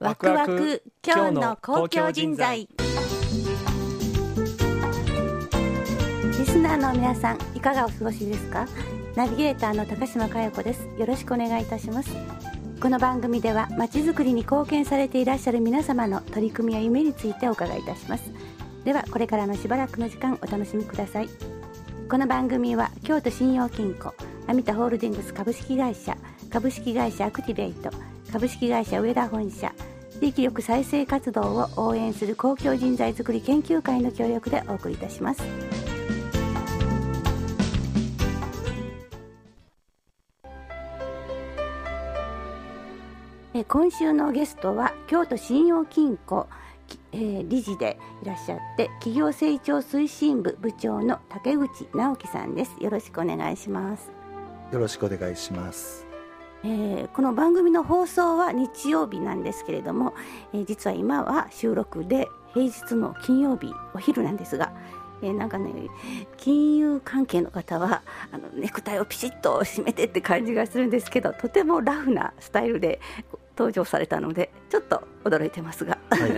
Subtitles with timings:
[0.00, 2.60] ワクワク今日の公共人材。
[2.60, 2.68] リ
[6.46, 8.68] スナーの皆さんいかがお過ごしですか？
[9.16, 10.86] ナビゲーターの高島佳代子です。
[10.96, 12.10] よろしくお願いいたします。
[12.80, 18.30] この番組ではまちづくりに貢献されていらっしゃる皆様の取り組みや夢についてお伺いいたします。
[18.84, 21.28] ではこれからのしばらくの時間お楽しみください。
[22.08, 24.14] この番組は京都信用金庫
[24.46, 26.16] アミタホールディングス株式会社
[26.50, 27.90] 株式会社アクティベイト
[28.32, 29.74] 株式会社上田本社
[30.20, 35.42] 地域力再生活動を応援する公共人材づくり研究会の協力でお送りいたします。
[43.54, 46.46] え今週のゲストは京都信用金庫、
[47.12, 52.76] え、理事でいらっしゃって企業成長推進部部長の竹口直樹さんです。
[52.80, 54.10] よろしくお願いします。
[54.72, 56.07] よろしくお願いします。
[56.64, 60.14] えー、この番組の放送は日曜日なんですけれども、
[60.52, 64.72] えー、実は今は収録で平日の金曜日お昼なんですが、
[65.22, 65.72] えー、なんかね
[66.36, 73.00] 金融関係の方はあのネクタイをピシッと締めてって感じがするんですけどとてもラフなスタイルで
[73.56, 76.30] 登場されたのでちょっと驚いてますが、はい、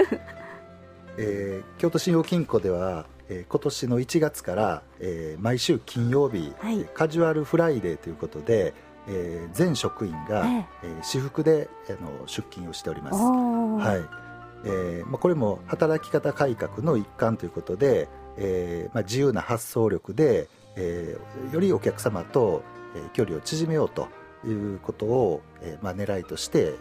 [1.17, 8.75] えー、京都信用金庫ではえー、今年の1月から、えー、毎週金曜日、はい、カジュアルフライデーということで、
[9.09, 10.87] えー、全職員が、ええ。
[10.87, 13.17] ー、私服であの出勤をしております。
[13.17, 14.31] はい。
[14.63, 22.63] えーまあ、これも働き方改革の一環ということで、えーまあ、自由な発想力で、えー、よりお客様と、
[22.95, 24.09] えー、距離を縮めようと
[24.47, 26.75] いうことを、えーまあ、狙いとして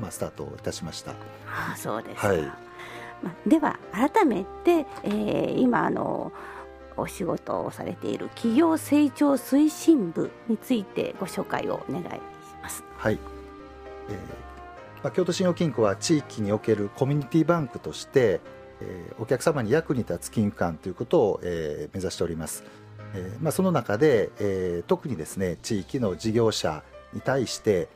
[0.00, 1.12] まあ、スタートいたしました。
[1.46, 2.40] あそうですはい。
[3.22, 6.32] まあ、では改めて、えー、今あの
[6.96, 12.10] お仕事をされている企業成長推進部についてご紹介をお願いし
[12.62, 12.84] ます。
[12.96, 13.18] はい、
[14.08, 14.50] えー
[15.02, 18.40] まあ、京都信用金庫は地域におけるコミュニティバンクとして、
[18.80, 22.64] えー、お客様に役に立つ金融機関ということを、えー、目指しております。
[23.14, 27.88] えーまあ、その中で、えー、特にですね地域の事業者に対して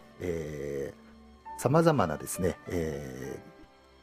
[1.58, 3.38] さまざまなですね、え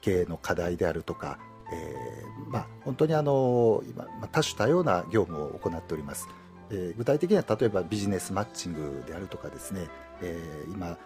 [0.01, 1.37] ー、経営の課題であるとか
[1.71, 6.27] えーまあ、本当にあの今、まあ、多種多様な業務を行っております、
[6.69, 9.87] えー、具体的には例えばビジネスマッチングであるとかですね、
[10.21, 10.97] えー、今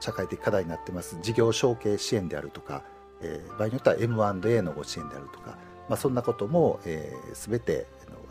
[0.00, 1.16] 社会的課題になってます。
[1.22, 2.82] 事業承継支援であるとか、
[3.20, 5.56] えー、場合によっては M&A のご支援であるとか、
[5.88, 7.86] まあ、そんなことも、えー、全て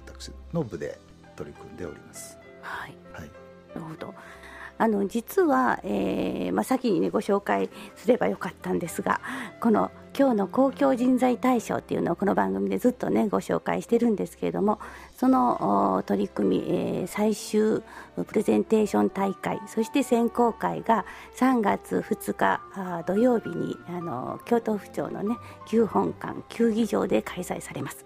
[0.06, 1.00] 私の部で
[1.38, 2.38] 取り組んでおります。
[2.62, 3.32] はい、はい、
[3.70, 4.14] なるほど。
[4.78, 9.22] あの実は、えーまあ、先に、ね、ご紹介すればよかったんですが
[9.60, 14.80] この今日の公共人材大賞っていうのをこの番組でずっとねご紹介してるんですけれども
[15.16, 17.82] その取り組み、えー、最終
[18.26, 21.06] プレゼンテーション大会そして選考会が
[21.38, 22.62] 3月2日
[23.06, 28.06] 土曜日にあの京都府庁のね旧本館球技場で開催されます。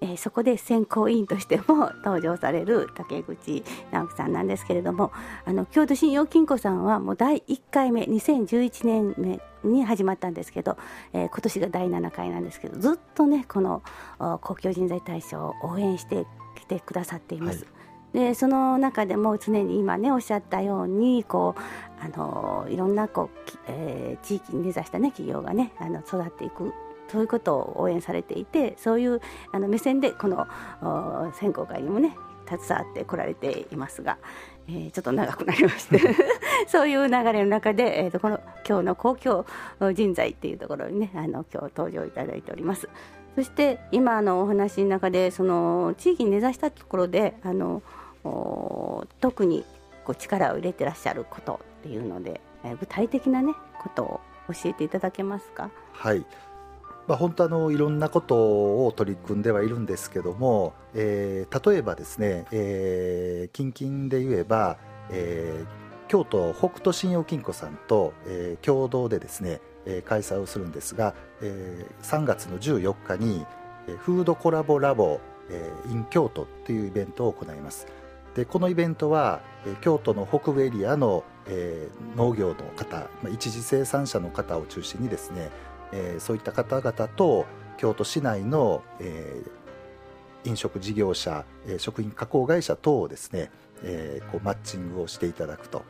[0.00, 5.12] えー、そこで選考委員としても登場される竹口直樹さんなんですけれども
[5.44, 10.76] あの京都信用金庫さんはもう第1回目2011年目に始まったんですけど、
[11.12, 13.82] えー、今年が第7回なんですけどずっとねこの
[14.18, 16.26] 公共人材大賞を応援して
[16.56, 17.64] きてくださっています。
[17.64, 17.76] はい
[18.16, 21.60] でその中でも常に今ねおっしゃったようにこう
[22.02, 26.72] あのいろんなこう、えー、地域に根ざしたね企業がねあの育っていく
[27.10, 29.20] そういうことを応援されていてそういう
[29.52, 30.46] あの目線でこの
[31.34, 34.18] 選考会にもね携わってこられていますが、
[34.68, 36.00] えー、ちょっと長くなりまして
[36.68, 39.44] そういう流れの中で、えーと、この今日の公共
[39.92, 42.88] 人材っていうところにねあの今日登場いただいております。
[43.34, 47.82] そして今のお話の中でその地域に根ざしたところであの
[49.20, 49.62] 特に
[50.06, 53.52] こう力を入れてらっしゃることっていうので、えー、具体的なね
[53.82, 55.70] ことを教えていただけますか？
[55.92, 56.24] はい
[57.06, 64.76] まあ、本当あのいろんなことを取り組んではいるんですけども、えー、例えばですね、えー、近々で言えば、
[65.10, 73.46] えー、京都北斗信用金庫さんと、えー、共同でですね、えー、開催をするんですが、えー、3月の14日に、
[73.86, 77.86] えー、フードコラボラボ、えー、in 京都っていうイベントを行います。
[78.34, 85.50] でこのイベントは、えー、京都の北部エリアの、えー、農業の方、まあ、一次生産者の方を中心にですね
[85.92, 87.46] えー、そういった方々と
[87.76, 93.50] 京都市内の、えー、飲食事業者、えー、食品加工会社等をですね、
[93.82, 95.84] えー、こうマッチングをしていただくと、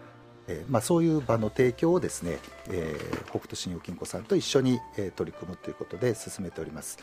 [0.48, 2.38] えーまあ、そういう場の提供をですね、
[2.68, 6.98] えー、北斗信用金庫さんと一緒に、えー、取り組むということで進めております。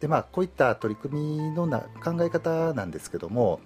[0.00, 3.60] でまあ、こういった取り組みのな考え方なんですけども、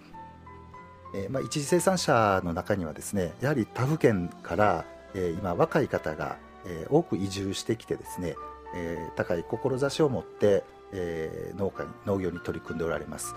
[1.15, 8.37] えーまあ、一次生産者の中にはですねやはり他府県から、えー、今若い方がえー、多く移住してきてですね、
[8.75, 13.35] えー、高い志を持って、えー、農家農業に取り組んでおられます。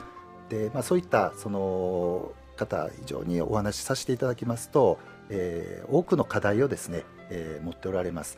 [0.49, 4.99] で、まあ、そういったその方非常にお話しさせていただきますと、
[5.29, 8.37] えー、多くの課題をですね、えー、持っておられます。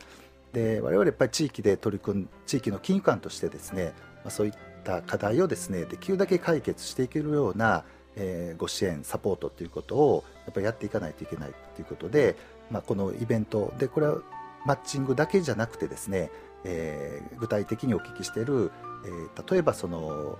[0.52, 3.92] で我々やっぱり地域で取り組ん地域の金融官としてですね、
[4.24, 4.52] まあ、そういっ
[4.82, 7.84] た課題をですねできるだけ解決していけるような、
[8.16, 12.36] えー、ご支援サポートということをやっぱりやっていかないといけないということで、
[12.70, 14.22] まあ、このイベントでこれは
[14.64, 16.30] マッチングだけじゃなくてですね、
[16.64, 18.70] えー、具体的にお聞きしている、
[19.04, 20.38] えー、例えばその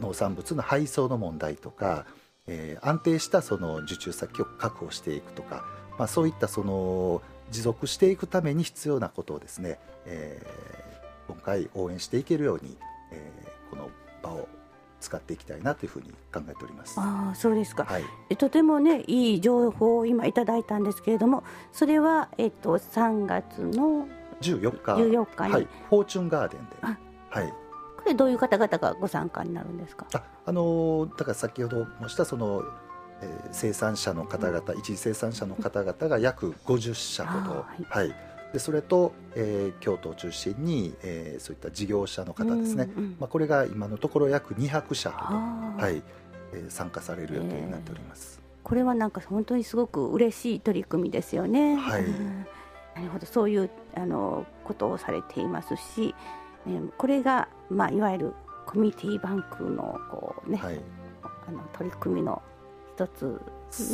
[0.00, 2.06] 農産物の配送の問題とか、
[2.46, 5.64] えー、安定したその受注先を確保していくとか、
[5.98, 12.76] まあ、そういったその持続していくために必要なことをですね、えー、今回応援していけるように、
[13.12, 13.90] えー、この
[14.22, 14.48] 場を
[15.00, 16.94] 使っていきたいなというふうに考えております。
[16.98, 17.98] あそうですか、は
[18.28, 21.42] い、とてもねいい情報を今いただいたんですけれども
[21.72, 24.06] それは、えっと、3月の
[24.40, 25.46] 14日 ,14 日。
[25.46, 26.76] に、はい、フォーチュンガーデンで。
[26.80, 27.52] はい。
[27.96, 30.06] これどういう方々がご参加になるんですか？
[30.14, 32.64] あ、あのだから先ほど申したその、
[33.20, 38.14] えー、生産者の方々、うん、一次生産者の方々が約50社ほど、はい、はい、
[38.52, 45.38] でそれと、えー、京都を中心に、えー、そういった事業者の方ですね、うんうん、まあ、これが今のところ約200社ほど、
[45.82, 46.02] はい。
[46.52, 51.76] えー、参加される予定になっております、えー、これはなんか本当にすごく嬉しい取り組みですよね。
[51.76, 52.04] はい、
[52.94, 53.26] なるほど。
[53.26, 56.14] そういうあのことをされていますし、
[56.66, 58.34] えー、これが、まあ、いわゆる
[58.66, 60.80] コミュニティバンクのこうね、はい、
[61.48, 62.42] あの取り組みの
[62.94, 63.40] 一つ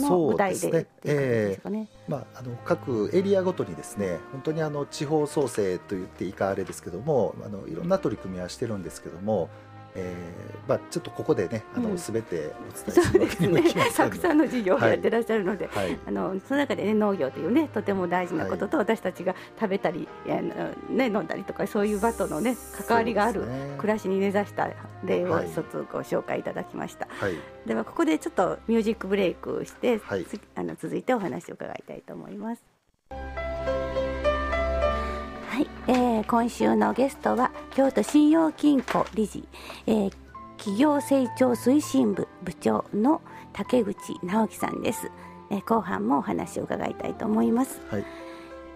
[0.00, 0.86] の具体でで、ね。
[1.04, 9.48] えー、まあ、あの各エリアごとにですね本当にあの地方創生と言っていいかあれですけどもあのいろんな取り組みはしてるんですけども
[9.96, 20.08] えーまあ、ちょっとここでねあの、す、べ、てお伝えするわけにもいきません、ね、たくさんの事業をやってらっしゃるので、はい、あのその中で、ね、農業というねとても大事なことと、はい、私たちが食べたり、
[20.90, 22.56] ね、飲んだりとかそういう場との、ね、
[22.86, 23.44] 関わりがある、
[23.78, 24.70] 暮らしに根ざした
[25.04, 27.34] 例を一つご紹介いただきました、はい、
[27.66, 30.26] ではここでちょっとミュージックブレイクして、はい、
[30.56, 32.62] あの続いてお話を伺いたいと思います。
[35.56, 39.46] はい、えー、今週のゲストは京都信用金庫理事、
[39.86, 40.12] えー、
[40.56, 43.20] 企業成長推進部部長の
[43.52, 45.10] 竹口直樹さんです、
[45.50, 48.04] えー、後半もお話を伺いたいと思います、はい、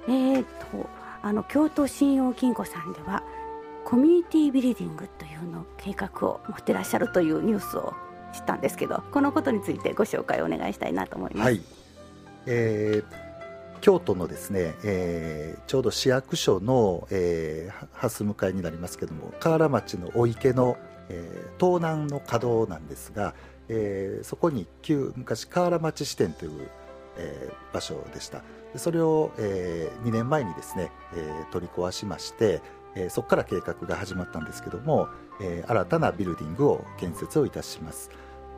[0.09, 0.89] えーと
[1.23, 3.23] あの京都信用金庫さんでは
[3.85, 7.95] コミュニティビルディングというの計画を持ってらっしゃるというニュースを
[8.33, 11.47] 知ったんですけどこのことについてご紹介をお願いしたいなと思います。
[11.47, 11.61] はい、
[12.47, 13.30] えー
[13.81, 20.77] 京都のですね、えー、ちょうど市役所の、えー、蓮向かいになりますけども河原町のお池の、
[21.09, 23.35] えー、東南の稼働なんですが、
[23.69, 26.69] えー、そこに旧昔河原町支店という、
[27.17, 28.43] えー、場所でした。
[28.77, 32.61] それを、えー、2年前にですね、えー、取り壊しまして、
[32.95, 35.09] えー、そこから計画が始まったんですけども、
[35.41, 38.11] えー、新たなビルディングを建設をいたします。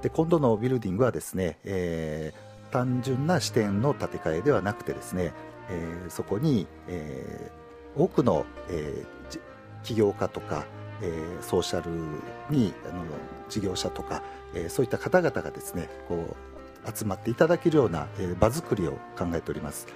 [0.03, 5.33] で今度のビルディングはですね、えー単純な視点の建て替えではなくてですね、
[5.71, 9.39] えー、そこに、えー、多くの、えー、
[9.85, 10.65] 起業家とか、
[11.03, 11.91] えー、ソーシャル
[12.51, 13.05] にあの
[13.49, 14.23] 事業者とか、
[14.55, 19.87] えー、そういった方々がですねこう集まっていただけるような、えー、場作りを考えております、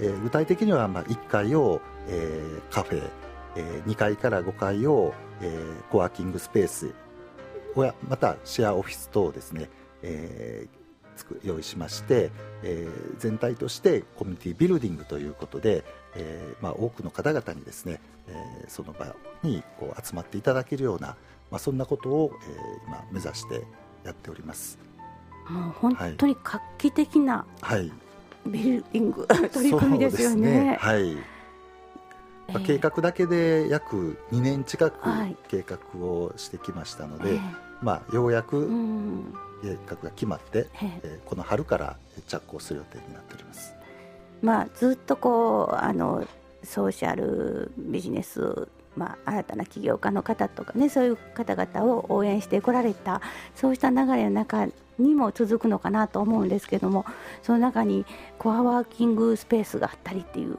[0.00, 3.10] えー、具体的には、まあ、1階を、えー、カフェ、
[3.56, 6.92] えー、2階から5階を、えー、コワーキングスペース
[8.08, 9.68] またシェアオフィス等ですね、
[10.02, 10.83] えー、
[11.44, 12.30] 用意しまして、
[12.62, 21.16] えー、全体としてコミュニティビルディングということで、えーまあ、多くの方々にですね、えー、その場にこう集まっていただけるような、
[21.50, 23.62] まあ、そんなことを、えー、今目指して
[24.04, 24.78] やっております。
[25.48, 27.92] もう本当に画期的な、はい、
[28.46, 30.78] ビルディング、 取り組みですよね。
[30.80, 31.16] はい。
[32.52, 34.98] まあ、計画だけで約2年近く
[35.48, 37.40] 計画をしてきましたので、はい、
[37.80, 38.68] まあ、ようやく
[39.64, 40.66] 計画が決まって、
[41.02, 41.96] えー、この春から
[42.28, 43.74] 着工する予定になっております。
[44.42, 46.26] まあ、ずっとこうあの
[46.62, 53.22] ソーシャルビジネス、まあ、新たな起業家の方とかねそういう方々を応援してこられた
[53.54, 54.66] そうした流れの中
[54.98, 57.06] にも続くのかなと思うんですけども
[57.42, 58.04] その中に
[58.38, 60.58] コアワーキングスペースがあったりっていう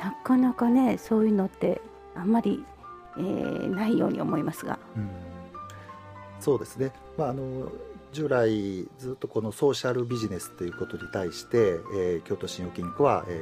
[0.00, 1.80] なかなかねそういうのって
[2.16, 2.64] あんまり、
[3.16, 4.78] えー、ないように思いますが。
[4.96, 5.08] うん、
[6.40, 7.70] そうですね、まああの
[8.12, 13.40] 従来ずっとこのソーシャルビジネスということに対して、えー、京都信用金庫は、え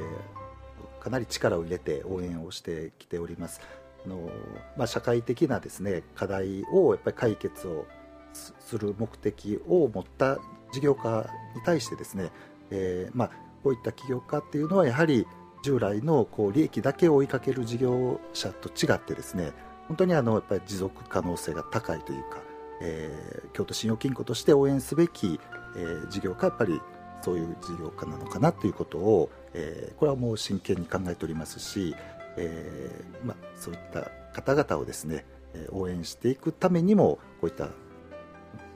[0.99, 3.61] ー、かなり力を入れて応援をしてきております。
[4.05, 4.29] あの
[4.77, 7.85] まあ、社会的なですね課題をやっぱり解決を
[8.33, 10.37] する目的を持った
[10.71, 12.29] 事業家に対してですね、
[12.69, 13.31] えーまあ、
[13.63, 15.27] こういった起業家っていうのはやはり、
[15.61, 19.51] 従来のこう利益だけを追いかける事業者と違ってですね
[19.89, 22.37] 本当にあのやっぱり持続可能性が高いというか、
[22.81, 25.39] えー、京都信用金庫として応援すべき、
[25.75, 26.81] えー、事業家やっぱり
[27.21, 31.95] そういう事業家なのかなということを、えー、これはもう真剣に考えておりますし、
[32.37, 35.25] えーまあ、そういった方々をですね
[35.71, 37.69] 応援していくためにもこういった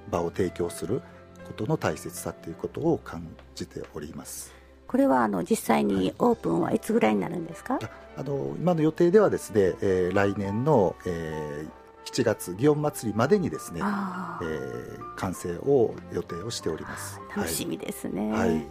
[0.10, 1.02] 場を提供する
[1.46, 4.54] ことの大切さということを感じております。
[4.88, 11.70] これはあの実際にオープンはいつぐらいになるんですか、はい、あの今の予定ではですね、えー、来年の、えー、
[12.06, 17.20] 7月祇園祭りまでにですね、えー、完成を予定をしております。
[17.36, 18.68] 楽しみですね、はい、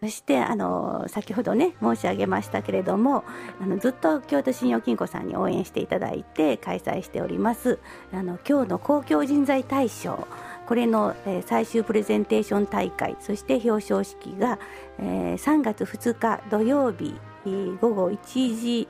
[0.00, 3.24] そしてあの先ほどね申し上げましたけれども
[3.60, 7.78] あのずっと京都信用金庫さんに応援していただいて開催しております
[8.12, 10.26] あの今日の公共人材大賞。
[10.66, 14.60] これの、えー、最終プレゼンテーション大会そして表彰式が、
[15.00, 18.86] えー、3月2日土曜日、えー、午後1時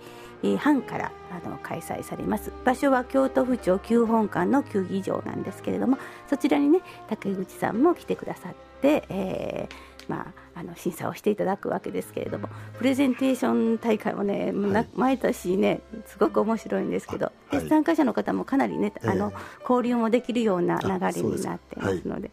[0.56, 2.52] 半からあの開催されます。
[2.64, 10.22] 場所は京都府庁旧本館の球技場なんですけれどもそちらにね竹口さんも来てくださって、えーま
[10.56, 22.32] あ、あの審査をしていただくわけですけれどもプレゼンテーション大会もね、はい、毎年ねすごく面白いんですけど、はい、参加者の方もかなりね、あの交流もできるような流れになってますので。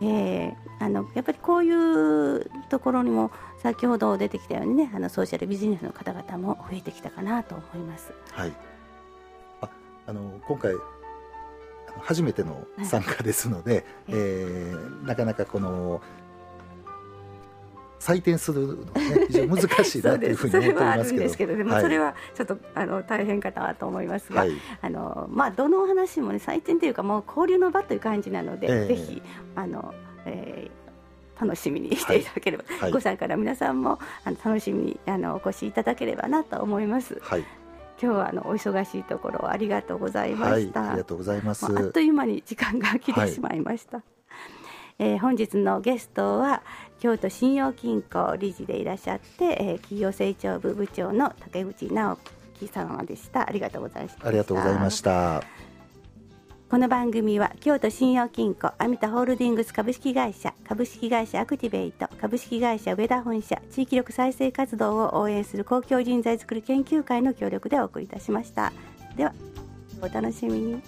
[0.00, 3.30] えー、あのやっぱりこういうところにも
[3.62, 8.12] 先ほど出てきたようにねあのソーシャルビジネスの方々も増えてきたかなと思います。
[8.32, 8.52] はい、
[9.62, 9.70] あ
[10.06, 10.74] あの今回
[12.00, 16.02] 初めての参加ですので、はい、えー、なかなかこの
[17.98, 21.22] 採点するのね非常に難しいなというふうに思っておりますけど。
[21.22, 21.38] です。
[21.38, 29.22] けど、ね、はい、それはちょっとあの大変かなと思いますが、はい、あのまあどの話もね採点というかもう交流の場という感じなので、えー、ぜひ
[29.54, 37.18] あの、えー、楽しみにしていただければ、はい、ご参加の皆さんもあの楽しみにあのお越しいただければなと思います。
[37.22, 37.44] はい。
[38.00, 41.64] 今日はあのお忙しいところありがとうございました、はい、ありがとうございます。
[41.66, 44.15] あっという間に時間が来てしまいました、はい、
[44.98, 46.62] えー、本日のゲストは
[47.00, 52.18] 京都信用金庫理事でいらっしゃって、えー、企業成長部部長の竹口直
[52.58, 53.46] 樹様でした。
[53.46, 54.26] ありがとうございました。
[54.26, 55.42] ありがとうございました。
[56.68, 68.72] この番組は京都信用金庫アミタホールディングス株式会社株式会社アクティベイト株式会社上田本社地域力再生活動を応援する公共人材づくり研究会の協力でお送りいたしました。
[69.14, 69.32] では
[70.02, 70.82] お楽しみに